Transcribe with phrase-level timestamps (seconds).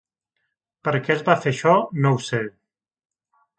[0.87, 1.75] Per què es va fer això,
[2.07, 2.43] no ho sé.